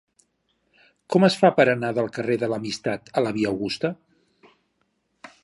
[1.15, 3.95] Com es fa per anar del carrer de l'Amistat a la via Augusta?